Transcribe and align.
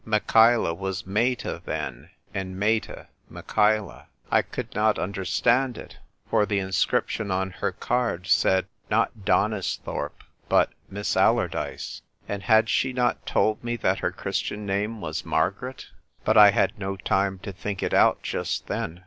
Michaela 0.03 0.73
was 0.73 1.05
Meta, 1.05 1.61
then, 1.63 2.09
and 2.33 2.59
Meta 2.59 3.07
Michaela. 3.29 4.07
I 4.31 4.41
could 4.41 4.73
not 4.73 4.97
understand 4.97 5.77
it, 5.77 5.97
for 6.27 6.47
the 6.47 6.57
inscription 6.57 7.29
on 7.29 7.51
her 7.51 7.71
card 7.71 8.25
said, 8.25 8.65
not 8.89 9.25
Donisthorpe, 9.25 10.23
but" 10.49 10.71
Miss 10.89 11.15
Allardyce"; 11.15 12.01
and 12.27 12.41
had 12.41 12.67
she 12.67 12.93
not 12.93 13.27
told 13.27 13.63
me 13.63 13.75
that 13.75 13.99
her 13.99 14.11
Christian 14.11 14.65
name 14.65 15.01
was 15.01 15.23
Margaret? 15.23 15.85
But 16.25 16.35
I 16.35 16.49
had 16.49 16.79
no 16.79 16.97
time 16.97 17.37
to 17.43 17.51
think 17.51 17.83
it 17.83 17.93
out 17.93 18.23
just 18.23 18.65
then. 18.65 18.99